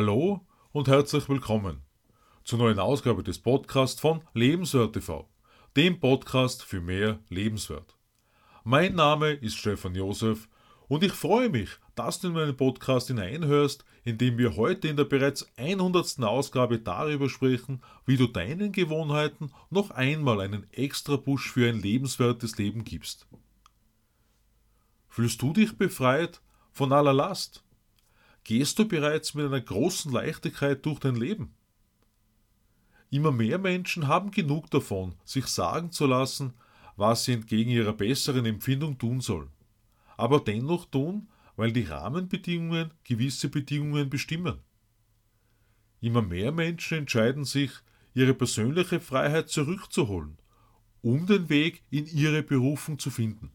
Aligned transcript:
Hallo 0.00 0.46
und 0.70 0.86
herzlich 0.86 1.28
willkommen 1.28 1.82
zur 2.44 2.60
neuen 2.60 2.78
Ausgabe 2.78 3.24
des 3.24 3.40
Podcasts 3.40 4.00
von 4.00 4.22
Lebenswert 4.32 4.92
TV, 4.92 5.28
dem 5.76 5.98
Podcast 5.98 6.62
für 6.62 6.80
mehr 6.80 7.18
Lebenswert. 7.30 7.96
Mein 8.62 8.94
Name 8.94 9.32
ist 9.32 9.56
Stefan 9.56 9.96
Josef 9.96 10.48
und 10.86 11.02
ich 11.02 11.10
freue 11.10 11.48
mich, 11.48 11.70
dass 11.96 12.20
du 12.20 12.28
in 12.28 12.34
meinen 12.34 12.56
Podcast 12.56 13.08
hineinhörst, 13.08 13.84
in 14.04 14.18
dem 14.18 14.38
wir 14.38 14.54
heute 14.54 14.86
in 14.86 14.96
der 14.96 15.02
bereits 15.02 15.50
100. 15.56 16.22
Ausgabe 16.22 16.78
darüber 16.78 17.28
sprechen, 17.28 17.82
wie 18.06 18.16
du 18.16 18.28
deinen 18.28 18.70
Gewohnheiten 18.70 19.50
noch 19.68 19.90
einmal 19.90 20.40
einen 20.40 20.72
extra 20.72 21.16
Push 21.16 21.50
für 21.50 21.68
ein 21.68 21.82
lebenswertes 21.82 22.56
Leben 22.56 22.84
gibst. 22.84 23.26
Fühlst 25.08 25.42
du 25.42 25.52
dich 25.52 25.76
befreit 25.76 26.40
von 26.70 26.92
aller 26.92 27.12
Last? 27.12 27.64
Gehst 28.44 28.78
du 28.78 28.86
bereits 28.86 29.34
mit 29.34 29.46
einer 29.46 29.60
großen 29.60 30.10
Leichtigkeit 30.12 30.84
durch 30.86 31.00
dein 31.00 31.16
Leben? 31.16 31.54
Immer 33.10 33.32
mehr 33.32 33.58
Menschen 33.58 34.06
haben 34.06 34.30
genug 34.30 34.70
davon, 34.70 35.14
sich 35.24 35.46
sagen 35.46 35.92
zu 35.92 36.06
lassen, 36.06 36.54
was 36.96 37.24
sie 37.24 37.32
entgegen 37.32 37.70
ihrer 37.70 37.92
besseren 37.92 38.44
Empfindung 38.44 38.98
tun 38.98 39.20
sollen, 39.20 39.50
aber 40.16 40.40
dennoch 40.40 40.84
tun, 40.86 41.28
weil 41.56 41.72
die 41.72 41.84
Rahmenbedingungen 41.84 42.92
gewisse 43.04 43.48
Bedingungen 43.48 44.10
bestimmen. 44.10 44.58
Immer 46.00 46.22
mehr 46.22 46.52
Menschen 46.52 46.98
entscheiden 46.98 47.44
sich, 47.44 47.72
ihre 48.14 48.34
persönliche 48.34 49.00
Freiheit 49.00 49.48
zurückzuholen, 49.48 50.38
um 51.02 51.26
den 51.26 51.48
Weg 51.48 51.82
in 51.90 52.06
ihre 52.06 52.42
Berufung 52.42 52.98
zu 52.98 53.10
finden. 53.10 53.50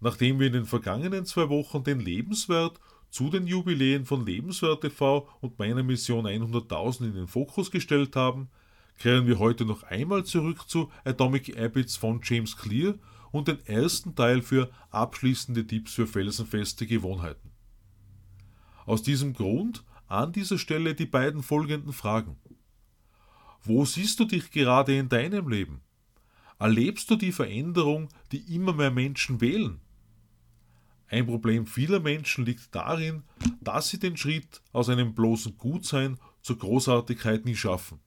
Nachdem 0.00 0.40
wir 0.40 0.48
in 0.48 0.52
den 0.52 0.66
vergangenen 0.66 1.24
zwei 1.26 1.48
Wochen 1.48 1.84
den 1.84 2.00
Lebenswert 2.00 2.80
zu 3.12 3.28
den 3.28 3.46
Jubiläen 3.46 4.06
von 4.06 4.24
Lebenswert 4.24 4.80
TV 4.80 5.28
und 5.42 5.58
meiner 5.58 5.82
Mission 5.82 6.26
100.000 6.26 7.04
in 7.04 7.14
den 7.14 7.28
Fokus 7.28 7.70
gestellt 7.70 8.16
haben, 8.16 8.48
kehren 8.98 9.26
wir 9.26 9.38
heute 9.38 9.66
noch 9.66 9.82
einmal 9.82 10.24
zurück 10.24 10.66
zu 10.66 10.90
Atomic 11.04 11.54
Habits 11.58 11.96
von 11.96 12.22
James 12.24 12.56
Clear 12.56 12.94
und 13.30 13.48
den 13.48 13.64
ersten 13.66 14.14
Teil 14.14 14.40
für 14.40 14.70
abschließende 14.90 15.66
Tipps 15.66 15.92
für 15.92 16.06
felsenfeste 16.06 16.86
Gewohnheiten. 16.86 17.50
Aus 18.86 19.02
diesem 19.02 19.34
Grund 19.34 19.84
an 20.06 20.32
dieser 20.32 20.56
Stelle 20.56 20.94
die 20.94 21.06
beiden 21.06 21.42
folgenden 21.42 21.92
Fragen. 21.92 22.38
Wo 23.62 23.84
siehst 23.84 24.20
du 24.20 24.24
dich 24.24 24.50
gerade 24.50 24.96
in 24.96 25.10
deinem 25.10 25.50
Leben? 25.50 25.82
Erlebst 26.58 27.10
du 27.10 27.16
die 27.16 27.32
Veränderung, 27.32 28.08
die 28.32 28.54
immer 28.54 28.72
mehr 28.72 28.90
Menschen 28.90 29.42
wählen? 29.42 29.81
Ein 31.12 31.26
Problem 31.26 31.66
vieler 31.66 32.00
Menschen 32.00 32.46
liegt 32.46 32.74
darin, 32.74 33.22
dass 33.60 33.90
sie 33.90 33.98
den 33.98 34.16
Schritt 34.16 34.62
aus 34.72 34.88
einem 34.88 35.14
bloßen 35.14 35.58
Gutsein 35.58 36.18
zur 36.40 36.56
Großartigkeit 36.56 37.44
nie 37.44 37.54
schaffen. 37.54 38.00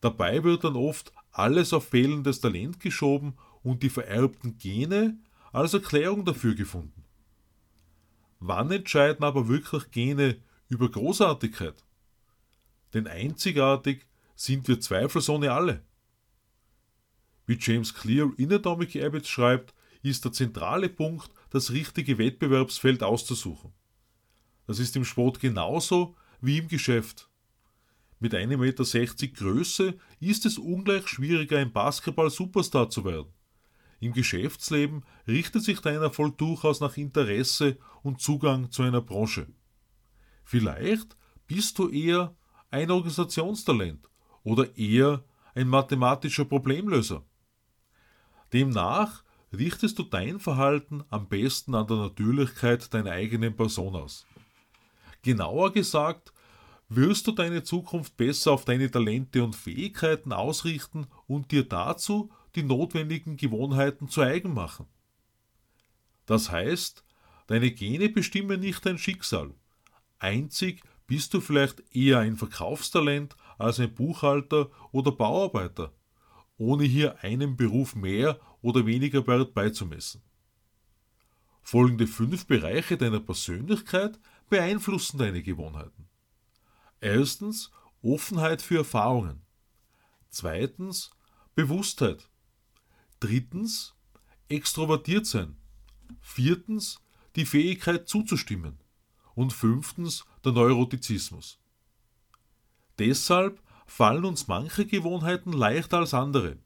Dabei 0.00 0.42
wird 0.42 0.64
dann 0.64 0.76
oft 0.76 1.12
alles 1.30 1.74
auf 1.74 1.88
fehlendes 1.88 2.40
Talent 2.40 2.80
geschoben 2.80 3.34
und 3.62 3.82
die 3.82 3.90
vererbten 3.90 4.56
Gene 4.56 5.18
als 5.52 5.74
Erklärung 5.74 6.24
dafür 6.24 6.54
gefunden. 6.54 7.04
Wann 8.40 8.70
entscheiden 8.70 9.22
aber 9.22 9.46
wirklich 9.48 9.90
Gene 9.90 10.38
über 10.68 10.90
Großartigkeit? 10.90 11.84
Denn 12.94 13.06
einzigartig 13.06 14.06
sind 14.34 14.66
wir 14.68 14.80
zweifelsohne 14.80 15.52
alle. 15.52 15.82
Wie 17.44 17.58
James 17.60 17.92
Clear 17.92 18.30
in 18.38 18.54
Atomic 18.54 18.94
Habits 18.94 19.28
schreibt, 19.28 19.74
ist 20.02 20.24
der 20.24 20.32
zentrale 20.32 20.88
Punkt, 20.88 21.30
das 21.50 21.70
richtige 21.70 22.18
Wettbewerbsfeld 22.18 23.02
auszusuchen. 23.02 23.72
Das 24.66 24.78
ist 24.78 24.96
im 24.96 25.04
Sport 25.04 25.40
genauso 25.40 26.16
wie 26.40 26.58
im 26.58 26.68
Geschäft. 26.68 27.28
Mit 28.18 28.34
1,60 28.34 28.56
Meter 28.56 29.26
Größe 29.34 29.94
ist 30.20 30.46
es 30.46 30.58
ungleich 30.58 31.06
schwieriger, 31.06 31.58
ein 31.58 31.72
Basketball-Superstar 31.72 32.88
zu 32.90 33.04
werden. 33.04 33.32
Im 34.00 34.12
Geschäftsleben 34.12 35.04
richtet 35.26 35.64
sich 35.64 35.80
dein 35.80 36.02
Erfolg 36.02 36.36
durchaus 36.38 36.80
nach 36.80 36.96
Interesse 36.96 37.78
und 38.02 38.20
Zugang 38.20 38.70
zu 38.70 38.82
einer 38.82 39.00
Branche. 39.00 39.46
Vielleicht 40.44 41.16
bist 41.46 41.78
du 41.78 41.88
eher 41.88 42.34
ein 42.70 42.90
Organisationstalent 42.90 44.08
oder 44.42 44.76
eher 44.76 45.24
ein 45.54 45.68
mathematischer 45.68 46.44
Problemlöser. 46.44 47.24
Demnach 48.52 49.24
richtest 49.52 49.98
du 49.98 50.02
dein 50.02 50.40
Verhalten 50.40 51.04
am 51.10 51.28
besten 51.28 51.74
an 51.74 51.86
der 51.86 51.96
Natürlichkeit 51.96 52.92
deiner 52.92 53.12
eigenen 53.12 53.54
Person 53.54 53.94
aus. 53.94 54.26
Genauer 55.22 55.72
gesagt, 55.72 56.32
wirst 56.88 57.26
du 57.26 57.32
deine 57.32 57.62
Zukunft 57.62 58.16
besser 58.16 58.52
auf 58.52 58.64
deine 58.64 58.90
Talente 58.90 59.42
und 59.42 59.56
Fähigkeiten 59.56 60.32
ausrichten 60.32 61.06
und 61.26 61.50
dir 61.50 61.64
dazu 61.64 62.30
die 62.54 62.62
notwendigen 62.62 63.36
Gewohnheiten 63.36 64.08
zu 64.08 64.22
eigen 64.22 64.54
machen. 64.54 64.86
Das 66.26 66.50
heißt, 66.50 67.04
deine 67.46 67.70
Gene 67.70 68.08
bestimmen 68.08 68.60
nicht 68.60 68.84
dein 68.86 68.98
Schicksal. 68.98 69.54
Einzig 70.18 70.82
bist 71.06 71.34
du 71.34 71.40
vielleicht 71.40 71.82
eher 71.94 72.18
ein 72.18 72.36
Verkaufstalent 72.36 73.36
als 73.58 73.78
ein 73.78 73.94
Buchhalter 73.94 74.70
oder 74.92 75.12
Bauarbeiter, 75.12 75.92
ohne 76.58 76.84
hier 76.84 77.22
einem 77.22 77.56
Beruf 77.56 77.94
mehr 77.94 78.40
oder 78.62 78.86
weniger 78.86 79.26
Wert 79.26 79.54
beizumessen. 79.54 80.22
Folgende 81.62 82.06
fünf 82.06 82.46
Bereiche 82.46 82.96
deiner 82.96 83.20
Persönlichkeit 83.20 84.18
beeinflussen 84.48 85.18
deine 85.18 85.42
Gewohnheiten. 85.42 86.08
Erstens 87.00 87.70
Offenheit 88.02 88.62
für 88.62 88.78
Erfahrungen. 88.78 89.42
Zweitens 90.28 91.10
Bewusstheit. 91.54 92.28
Drittens, 93.18 93.94
extrovertiert 94.48 95.26
sein. 95.26 95.56
Viertens, 96.20 97.00
die 97.34 97.46
Fähigkeit 97.46 98.08
zuzustimmen. 98.08 98.78
Und 99.34 99.52
fünftens, 99.52 100.24
der 100.44 100.52
Neurotizismus. 100.52 101.58
Deshalb 102.98 103.60
fallen 103.86 104.24
uns 104.24 104.48
manche 104.48 104.86
Gewohnheiten 104.86 105.52
leichter 105.52 105.98
als 105.98 106.14
andere. 106.14 106.58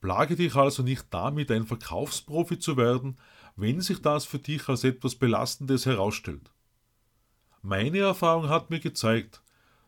Plage 0.00 0.36
dich 0.36 0.54
also 0.56 0.82
nicht 0.82 1.06
damit, 1.10 1.50
ein 1.50 1.66
Verkaufsprofi 1.66 2.58
zu 2.58 2.76
werden, 2.76 3.18
wenn 3.56 3.80
sich 3.80 4.02
das 4.02 4.24
für 4.24 4.38
dich 4.38 4.68
als 4.68 4.84
etwas 4.84 5.14
Belastendes 5.14 5.86
herausstellt. 5.86 6.50
Meine 7.62 8.00
Erfahrung 8.00 8.48
hat 8.48 8.70
mir 8.70 8.80
gezeigt, 8.80 9.42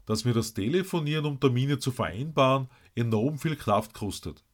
dass 0.07 0.25
mir 0.25 0.33
das 0.33 0.55
Telefonieren, 0.55 1.27
um 1.27 1.41
Termine 1.41 1.79
zu 1.79 1.91
vereinbaren, 1.91 2.69
enorm 2.95 3.39
viel 3.39 3.57
Kraft 3.57 3.93
kostet 3.93 4.47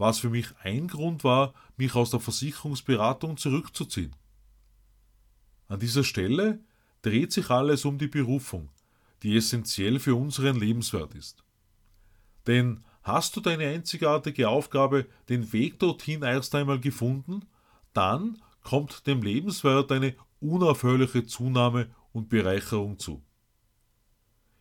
was 0.00 0.18
für 0.18 0.30
mich 0.30 0.48
ein 0.62 0.88
Grund 0.88 1.24
war, 1.24 1.52
mich 1.76 1.94
aus 1.94 2.10
der 2.10 2.20
Versicherungsberatung 2.20 3.36
zurückzuziehen. 3.36 4.16
An 5.68 5.78
dieser 5.78 6.04
Stelle 6.04 6.64
dreht 7.02 7.32
sich 7.32 7.50
alles 7.50 7.84
um 7.84 7.98
die 7.98 8.08
Berufung, 8.08 8.70
die 9.22 9.36
essentiell 9.36 9.98
für 9.98 10.14
unseren 10.14 10.56
Lebenswert 10.56 11.14
ist. 11.14 11.44
Denn 12.46 12.84
hast 13.02 13.36
du 13.36 13.40
deine 13.40 13.66
einzigartige 13.66 14.48
Aufgabe, 14.48 15.06
den 15.28 15.52
Weg 15.52 15.78
dorthin 15.78 16.22
erst 16.22 16.54
einmal 16.54 16.80
gefunden, 16.80 17.44
dann 17.92 18.40
kommt 18.62 19.06
dem 19.06 19.22
Lebenswert 19.22 19.92
eine 19.92 20.14
unaufhörliche 20.40 21.26
Zunahme 21.26 21.90
und 22.12 22.28
Bereicherung 22.28 22.98
zu. 22.98 23.22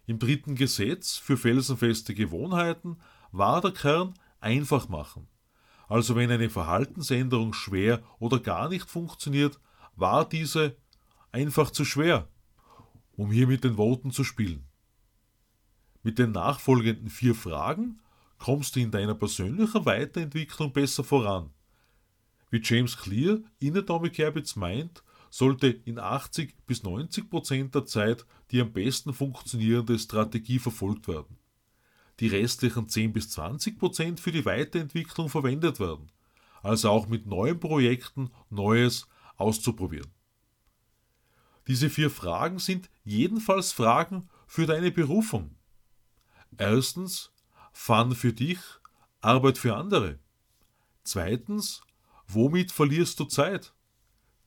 Im 0.06 0.20
dritten 0.20 0.56
Gesetz 0.56 1.18
für 1.18 1.38
felsenfeste 1.38 2.14
Gewohnheiten 2.14 2.98
war 3.32 3.62
der 3.62 3.72
Kern 3.72 4.16
einfach 4.40 4.90
machen. 4.90 5.28
Also 5.88 6.16
wenn 6.16 6.32
eine 6.32 6.50
Verhaltensänderung 6.50 7.54
schwer 7.54 8.02
oder 8.20 8.40
gar 8.40 8.70
nicht 8.70 8.90
funktioniert, 8.90 9.60
war 9.96 10.28
diese 10.28 10.76
einfach 11.32 11.72
zu 11.72 11.86
schwer, 11.86 12.28
um 13.20 13.32
hier 13.32 13.48
mit 13.48 13.64
den 13.64 13.78
Worten 13.78 14.12
zu 14.12 14.24
spielen. 14.24 14.64
Mit 16.04 16.18
den 16.20 16.32
nachfolgenden 16.32 17.10
vier 17.10 17.36
Fragen 17.36 18.00
kommst 18.38 18.76
du 18.76 18.80
in 18.80 18.92
deiner 18.92 19.16
persönlichen 19.16 19.86
Weiterentwicklung 19.86 20.72
besser 20.72 21.04
voran. 21.04 21.50
Wie 22.50 22.62
James 22.64 22.98
Clear 22.98 23.40
in 23.60 23.78
Atomic 23.78 24.18
Habits 24.20 24.56
meint, 24.56 25.04
sollte 25.30 25.68
in 25.68 26.00
80 26.00 26.56
bis 26.66 26.84
90 26.84 27.30
Prozent 27.30 27.76
der 27.76 27.86
Zeit 27.86 28.26
die 28.52 28.62
am 28.62 28.72
besten 28.72 29.14
funktionierende 29.14 30.00
Strategie 30.00 30.58
verfolgt 30.58 31.08
werden 31.08 31.38
die 32.20 32.28
restlichen 32.28 32.90
10 32.90 33.14
bis 33.14 33.30
20 33.30 33.80
Prozent 33.80 34.20
für 34.20 34.32
die 34.32 34.46
Weiterentwicklung 34.46 35.30
verwendet 35.30 35.80
werden, 35.80 36.12
also 36.62 36.90
auch 36.90 37.08
mit 37.08 37.26
neuen 37.26 37.60
Projekten 37.60 38.30
Neues 38.50 39.08
auszuprobieren. 39.38 40.12
Diese 41.70 41.92
vier 41.92 42.10
Fragen 42.10 42.58
sind 42.58 42.90
jedenfalls 43.04 43.72
Fragen 43.72 44.28
für 44.48 44.66
deine 44.66 44.90
Berufung. 44.90 45.56
Erstens, 46.58 47.32
Fun 47.72 48.16
für 48.16 48.34
dich, 48.34 48.58
Arbeit 49.22 49.60
für 49.60 49.76
andere. 49.76 50.18
Zweitens, 51.04 51.82
womit 52.28 52.72
verlierst 52.72 53.20
du 53.20 53.26
Zeit? 53.26 53.74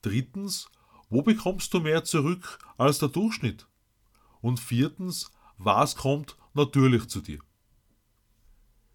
Drittens, 0.03 0.69
wo 1.09 1.23
bekommst 1.23 1.73
du 1.73 1.81
mehr 1.81 2.03
zurück 2.03 2.59
als 2.77 2.99
der 2.99 3.09
Durchschnitt? 3.09 3.69
Und 4.41 4.59
viertens, 4.59 5.31
was 5.59 5.95
kommt 5.95 6.37
natürlich 6.55 7.07
zu 7.07 7.21
dir? 7.21 7.39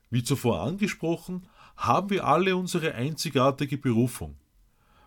Wie 0.09 0.23
zuvor 0.23 0.63
angesprochen, 0.63 1.47
haben 1.77 2.09
wir 2.09 2.25
alle 2.25 2.57
unsere 2.57 2.93
einzigartige 2.93 3.77
Berufung, 3.77 4.37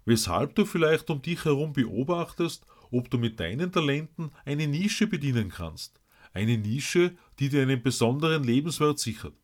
weshalb 0.06 0.54
du 0.54 0.64
vielleicht 0.64 1.10
um 1.10 1.20
dich 1.20 1.44
herum 1.44 1.74
beobachtest, 1.74 2.64
ob 2.90 3.10
du 3.10 3.18
mit 3.18 3.40
deinen 3.40 3.72
Talenten 3.72 4.30
eine 4.44 4.66
Nische 4.66 5.06
bedienen 5.06 5.50
kannst, 5.50 6.00
eine 6.32 6.58
Nische, 6.58 7.16
die 7.38 7.48
dir 7.48 7.62
einen 7.62 7.82
besonderen 7.82 8.44
Lebenswert 8.44 8.98
sichert. 8.98 9.34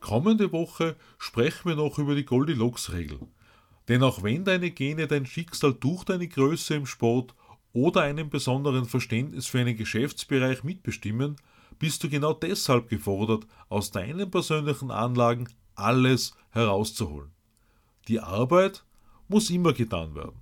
Kommende 0.00 0.50
Woche 0.52 0.96
sprechen 1.18 1.68
wir 1.68 1.76
noch 1.76 1.98
über 1.98 2.14
die 2.14 2.24
Goldilocks-Regel. 2.24 3.20
Denn 3.88 4.02
auch 4.02 4.22
wenn 4.22 4.44
deine 4.44 4.70
Gene 4.70 5.06
dein 5.06 5.26
Schicksal 5.26 5.74
durch 5.74 6.04
deine 6.04 6.28
Größe 6.28 6.74
im 6.74 6.86
Sport 6.86 7.34
oder 7.72 8.02
einem 8.02 8.30
besonderen 8.30 8.86
Verständnis 8.86 9.46
für 9.46 9.60
einen 9.60 9.76
Geschäftsbereich 9.76 10.64
mitbestimmen, 10.64 11.36
bist 11.78 12.02
du 12.02 12.08
genau 12.08 12.32
deshalb 12.32 12.88
gefordert, 12.88 13.46
aus 13.68 13.90
deinen 13.90 14.30
persönlichen 14.30 14.90
Anlagen 14.90 15.48
alles 15.74 16.34
herauszuholen. 16.50 17.30
Die 18.08 18.20
Arbeit 18.20 18.84
muss 19.28 19.50
immer 19.50 19.72
getan 19.72 20.14
werden. 20.14 20.39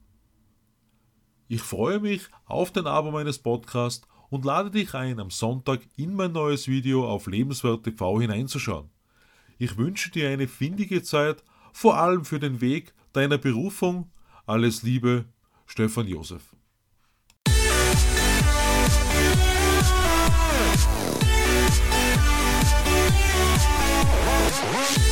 Ich 1.50 1.62
freue 1.62 1.98
mich 1.98 2.28
auf 2.44 2.72
den 2.72 2.86
Abo 2.86 3.10
meines 3.10 3.38
Podcasts 3.38 4.06
und 4.28 4.44
lade 4.44 4.70
dich 4.70 4.94
ein, 4.94 5.18
am 5.18 5.30
Sonntag 5.30 5.80
in 5.96 6.14
mein 6.14 6.32
neues 6.32 6.68
Video 6.68 7.08
auf 7.08 7.26
Lebenswert 7.26 7.84
TV 7.84 8.20
hineinzuschauen. 8.20 8.90
Ich 9.56 9.78
wünsche 9.78 10.10
dir 10.10 10.28
eine 10.28 10.46
findige 10.46 11.02
Zeit, 11.02 11.42
vor 11.72 11.96
allem 11.96 12.26
für 12.26 12.38
den 12.38 12.60
Weg 12.60 12.92
deiner 13.14 13.38
Berufung. 13.38 14.10
Alles 14.44 14.82
Liebe, 14.82 15.24
Stefan 15.64 16.06
Josef. 16.06 16.54
Yeah. 24.70 25.07